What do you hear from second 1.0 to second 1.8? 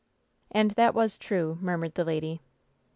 true,"